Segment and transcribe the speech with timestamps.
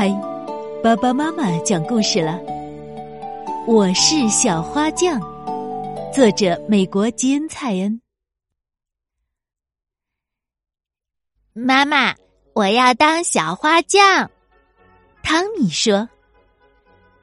[0.00, 0.08] 嗨，
[0.82, 2.40] 爸爸妈妈讲故事了。
[3.66, 5.20] 我是小花匠，
[6.10, 8.00] 作者美国吉恩·蔡恩。
[11.52, 12.14] 妈妈，
[12.54, 14.30] 我要当小花匠。
[15.22, 16.08] 汤米说：“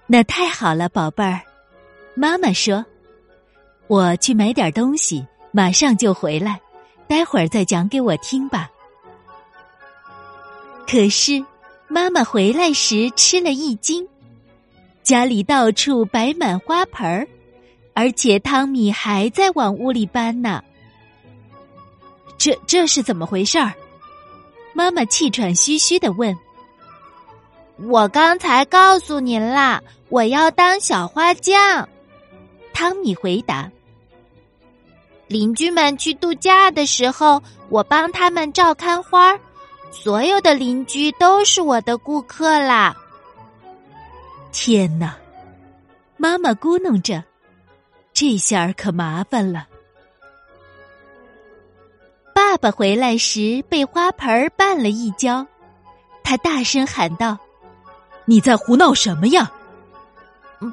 [0.05, 1.41] 那太好了，宝贝儿。”
[2.13, 2.85] 妈妈说
[3.89, 6.61] ：“我去买点东西，马上就回来，
[7.07, 8.69] 待会儿再讲给我听吧。”
[10.87, 11.43] 可是。
[11.87, 14.07] 妈妈回来时吃了一惊，
[15.03, 17.27] 家里到处摆满花盆儿，
[17.93, 20.61] 而且汤米还在往屋里搬呢。
[22.37, 23.73] 这这是怎么回事儿？
[24.73, 26.37] 妈妈气喘吁吁的问。
[27.77, 31.87] 我刚才告诉您啦，我要当小花匠。
[32.73, 33.71] 汤米回答。
[35.27, 39.39] 邻居们去度假的时候，我帮他们照看花儿。
[39.91, 42.95] 所有的邻居都是我的顾客啦！
[44.51, 45.17] 天哪，
[46.17, 47.23] 妈妈咕哝着，
[48.13, 49.67] 这下可麻烦了。
[52.33, 55.45] 爸爸回来时被花盆绊了一跤，
[56.23, 57.37] 他大声喊道
[58.25, 59.51] ：“你在胡闹什么呀？”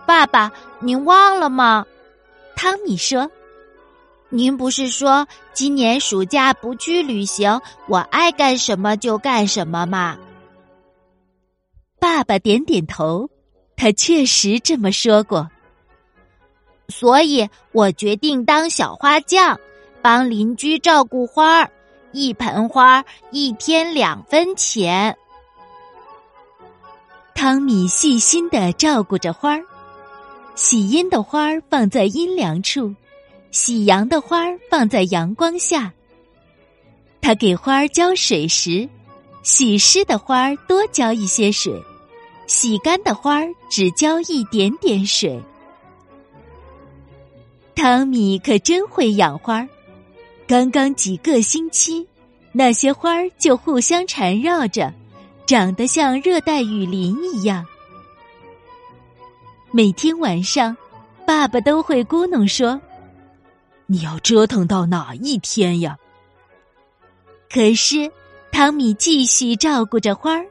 [0.06, 1.84] 爸爸，您忘了吗？
[2.54, 3.30] 汤米说。
[4.30, 10.18] 您不是说今年暑假不去旅行，我爱干什么就干什么吗？
[12.00, 13.30] 爸爸点点头，
[13.76, 15.48] 他确实这么说过。
[16.88, 19.58] 所以我决定当小花匠，
[20.02, 21.70] 帮邻居照顾花儿，
[22.12, 25.16] 一盆花一天两分钱。
[27.34, 29.64] 汤米细心的照顾着花儿，
[30.54, 32.94] 喜阴的花儿放在阴凉处。
[33.54, 35.92] 喜阳的花放在阳光下。
[37.20, 38.88] 他给花浇水时，
[39.44, 41.80] 洗湿的花多浇一些水，
[42.48, 45.40] 洗干的花只浇一点点水。
[47.76, 49.64] 汤米可真会养花，
[50.48, 52.04] 刚刚几个星期，
[52.50, 54.92] 那些花就互相缠绕着，
[55.46, 57.64] 长得像热带雨林一样。
[59.70, 60.76] 每天晚上，
[61.24, 62.80] 爸爸都会咕哝说。
[63.86, 65.96] 你要折腾到哪一天呀？
[67.50, 68.10] 可是，
[68.50, 70.46] 汤米继续照顾着花儿，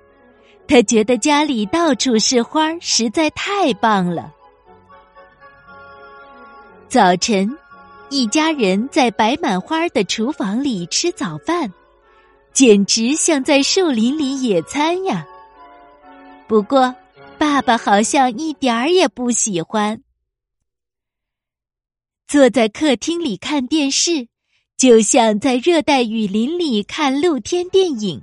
[0.68, 4.32] 他觉得家里到处是花儿，实在太棒了。
[6.88, 7.58] 早晨，
[8.10, 11.74] 一家人在摆满花的厨房里吃早饭，
[12.54, 15.26] 简直像在树林里野餐呀。
[16.48, 16.94] 不过，
[17.40, 20.00] 爸爸好像一点儿也不喜欢。
[22.34, 24.28] 坐在客厅里看电视，
[24.76, 28.20] 就像在热带雨林里看露天电影。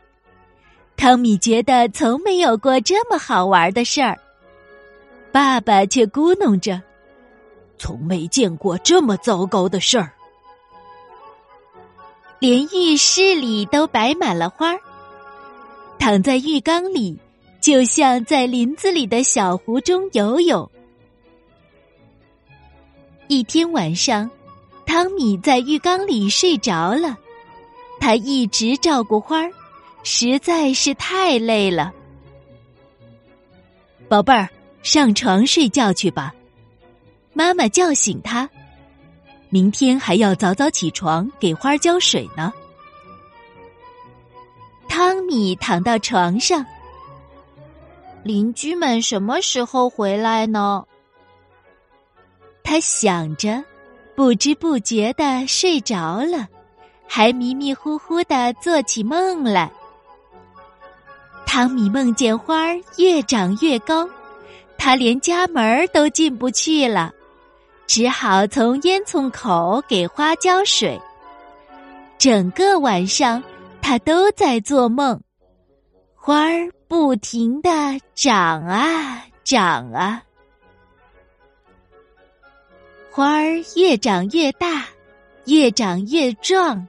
[0.96, 4.18] 汤米觉得从没有过这么好玩的事儿，
[5.30, 6.82] 爸爸却咕哝着
[7.78, 10.12] ：“从没见过这么糟糕的事儿。”
[12.40, 14.80] 连浴室里都摆满了花儿，
[16.00, 17.16] 躺在浴缸里，
[17.60, 20.68] 就像在林子里的小湖中游泳。
[23.30, 24.28] 一天晚上，
[24.84, 27.16] 汤米在浴缸里睡着了。
[28.00, 29.52] 他一直照顾花儿，
[30.02, 31.94] 实在是太累了。
[34.08, 34.48] 宝贝儿，
[34.82, 36.34] 上床睡觉去吧。
[37.32, 38.50] 妈妈叫醒他。
[39.48, 42.52] 明天还要早早起床给花浇水呢。
[44.88, 46.66] 汤米躺到床上。
[48.24, 50.84] 邻居们什么时候回来呢？
[52.70, 53.60] 他想着，
[54.14, 56.46] 不知不觉的睡着了，
[57.04, 59.68] 还迷迷糊糊的做起梦来。
[61.44, 64.08] 汤米梦见花儿越长越高，
[64.78, 67.12] 他连家门都进不去了，
[67.88, 70.96] 只好从烟囱口给花浇水。
[72.18, 73.42] 整个晚上，
[73.82, 75.20] 他都在做梦，
[76.14, 77.70] 花儿不停的
[78.14, 80.22] 长啊长啊。
[83.12, 84.86] 花儿越长越大，
[85.46, 86.86] 越长越壮，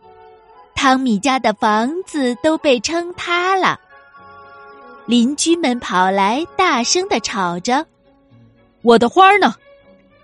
[0.75, 3.79] 汤米家的房子都被撑塌了。
[5.07, 7.83] 邻居们跑来，大声的吵着
[8.83, 9.55] ：“我的花儿呢？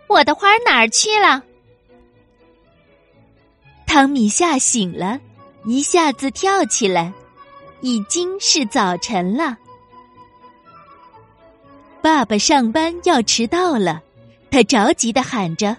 [0.05, 1.43] 我的花儿哪儿去了？”
[3.87, 5.19] 汤米吓醒了，
[5.65, 7.11] 一下子跳起来，
[7.81, 9.57] 已经是早晨了。
[12.03, 13.99] 爸爸上班要迟到了，
[14.51, 15.75] 他着急的喊着。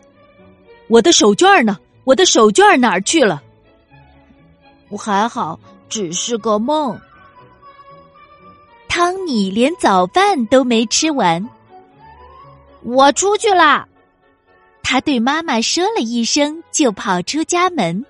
[0.88, 1.78] 我的手绢呢？
[2.04, 3.42] 我的手绢哪儿去了？
[4.88, 6.98] 我还好，只是个梦。
[8.88, 11.46] 汤米连早饭都没吃完。
[12.82, 13.86] 我出去啦，
[14.82, 18.04] 他对妈妈说了一声，就跑出家门。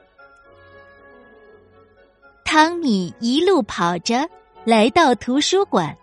[2.44, 4.28] 汤米一路跑着
[4.64, 5.96] 来到图书馆，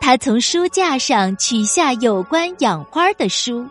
[0.00, 3.66] 他从书架上取下有关养花的书，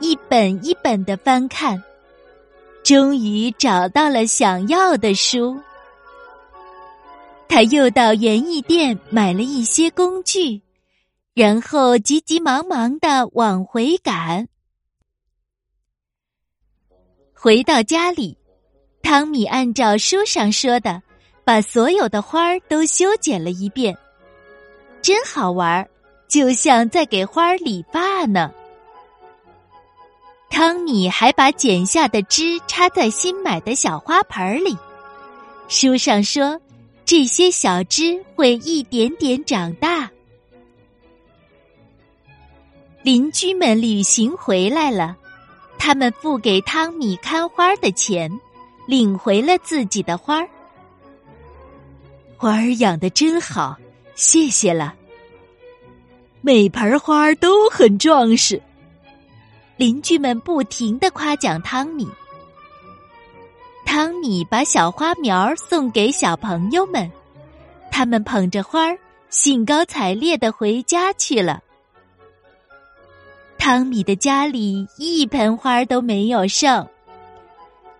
[0.00, 1.82] 一本一本的翻看，
[2.82, 5.58] 终于找到了想要的书。
[7.48, 10.60] 他又到园艺店买了一些工具，
[11.34, 14.48] 然后急急忙忙的往回赶。
[17.32, 18.36] 回到家里，
[19.02, 21.02] 汤米按照书上说的，
[21.44, 23.96] 把所有的花儿都修剪了一遍，
[25.00, 25.88] 真好玩儿，
[26.26, 28.52] 就像在给花儿理发呢。
[30.54, 34.78] 汤米还把剪下的枝插在新买的小花盆里，
[35.66, 36.60] 书上说。
[37.04, 40.08] 这些小枝会一点点长大。
[43.02, 45.16] 邻居们旅行回来了，
[45.76, 48.30] 他们付给汤米看花的钱，
[48.86, 50.48] 领回了自己的花儿。
[52.36, 53.76] 花儿养的真好，
[54.14, 54.94] 谢谢了。
[56.40, 58.62] 每盆花都很壮实，
[59.76, 62.08] 邻居们不停的夸奖汤米。
[63.84, 67.10] 汤米把小花苗送给小朋友们，
[67.90, 68.98] 他们捧着花儿，
[69.30, 71.60] 兴高采烈的回家去了。
[73.58, 76.86] 汤米的家里一盆花都没有剩，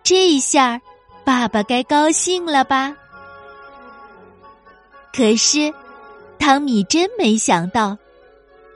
[0.03, 0.79] 这一下
[1.23, 2.95] 爸爸该高兴了吧？
[5.13, 5.73] 可是，
[6.37, 7.97] 汤米真没想到，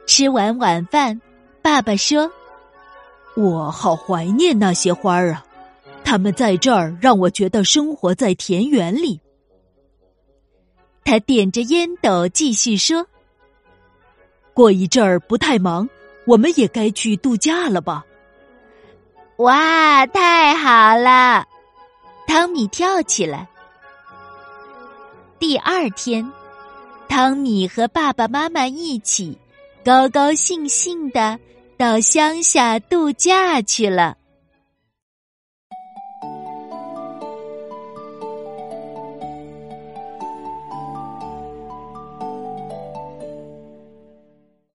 [0.07, 1.19] 吃完晚饭，
[1.61, 2.31] 爸爸说
[3.39, 5.45] ：“我好怀念那些花儿啊。”
[6.03, 9.19] 它们在这儿让我觉得生活在田园里。
[11.03, 13.05] 他点着烟斗继续说
[14.53, 15.87] ：“过一阵儿不太忙，
[16.25, 18.03] 我们也该去度假了吧？”
[19.37, 21.45] 哇，太好了！
[22.27, 23.47] 汤米跳起来。
[25.37, 26.29] 第二天，
[27.07, 29.37] 汤米和爸爸妈妈一起
[29.85, 31.39] 高高兴兴的
[31.79, 34.18] 到乡下度假去了。